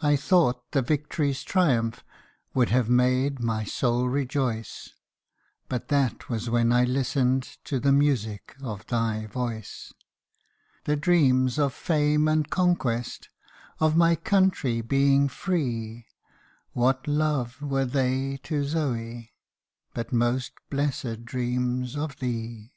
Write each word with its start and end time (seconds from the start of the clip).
I 0.00 0.16
thought 0.16 0.70
the 0.72 0.80
victory's 0.80 1.42
triumph 1.42 2.02
Would 2.54 2.70
have 2.70 2.88
made 2.88 3.38
my 3.38 3.64
soul 3.64 4.08
rejoice, 4.08 4.94
But 5.68 5.88
that 5.88 6.30
was 6.30 6.48
when 6.48 6.72
I 6.72 6.84
listened 6.84 7.42
To 7.64 7.78
the 7.78 7.92
music 7.92 8.56
of 8.62 8.86
thy 8.86 9.26
voice. 9.26 9.92
The 10.84 10.96
dreams 10.96 11.58
of 11.58 11.74
fame 11.74 12.28
and 12.28 12.48
conquest, 12.48 13.28
Of 13.78 13.94
my 13.94 14.14
country 14.16 14.80
being 14.80 15.28
free; 15.28 16.06
What 16.72 17.06
love 17.06 17.60
were 17.60 17.84
they 17.84 18.38
to 18.44 18.64
Zoe, 18.64 19.34
But 19.92 20.14
most 20.14 20.52
blessed 20.70 21.26
dreams 21.26 21.94
of 21.94 22.20
thee? 22.20 22.72